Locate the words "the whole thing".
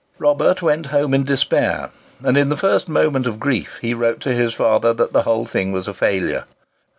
5.13-5.71